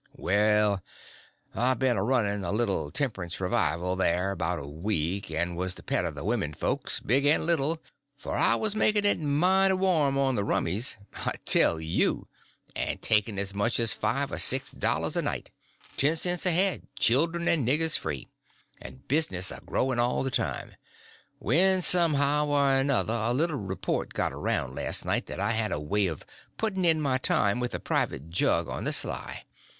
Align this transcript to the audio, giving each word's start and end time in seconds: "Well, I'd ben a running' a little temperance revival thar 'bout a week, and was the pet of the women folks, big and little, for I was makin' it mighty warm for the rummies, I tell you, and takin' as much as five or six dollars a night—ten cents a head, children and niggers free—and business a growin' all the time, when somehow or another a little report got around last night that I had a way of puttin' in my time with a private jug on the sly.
"Well, 0.17 0.83
I'd 1.53 1.77
ben 1.77 1.95
a 1.95 2.01
running' 2.03 2.43
a 2.43 2.51
little 2.51 2.89
temperance 2.89 3.39
revival 3.39 3.95
thar 3.95 4.35
'bout 4.35 4.57
a 4.57 4.65
week, 4.67 5.29
and 5.29 5.55
was 5.55 5.75
the 5.75 5.83
pet 5.83 6.05
of 6.05 6.15
the 6.15 6.23
women 6.25 6.53
folks, 6.55 6.99
big 6.99 7.23
and 7.27 7.45
little, 7.45 7.79
for 8.17 8.35
I 8.35 8.55
was 8.55 8.75
makin' 8.75 9.05
it 9.05 9.19
mighty 9.19 9.75
warm 9.75 10.15
for 10.15 10.33
the 10.33 10.43
rummies, 10.43 10.97
I 11.13 11.33
tell 11.45 11.79
you, 11.79 12.27
and 12.75 12.99
takin' 12.99 13.37
as 13.37 13.53
much 13.53 13.79
as 13.79 13.93
five 13.93 14.31
or 14.31 14.39
six 14.39 14.71
dollars 14.71 15.15
a 15.15 15.21
night—ten 15.21 16.15
cents 16.15 16.47
a 16.47 16.51
head, 16.51 16.87
children 16.97 17.47
and 17.47 17.63
niggers 17.63 17.95
free—and 17.99 19.07
business 19.07 19.51
a 19.51 19.61
growin' 19.63 19.99
all 19.99 20.23
the 20.23 20.31
time, 20.31 20.71
when 21.37 21.79
somehow 21.83 22.47
or 22.47 22.73
another 22.73 23.13
a 23.13 23.33
little 23.35 23.55
report 23.57 24.13
got 24.15 24.33
around 24.33 24.73
last 24.73 25.05
night 25.05 25.27
that 25.27 25.39
I 25.39 25.51
had 25.51 25.71
a 25.71 25.79
way 25.79 26.07
of 26.07 26.25
puttin' 26.57 26.85
in 26.85 26.99
my 27.01 27.19
time 27.19 27.59
with 27.59 27.75
a 27.75 27.79
private 27.79 28.31
jug 28.31 28.67
on 28.67 28.85
the 28.85 28.93
sly. 28.93 29.43